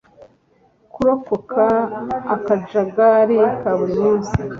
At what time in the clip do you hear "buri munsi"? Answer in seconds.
3.77-4.37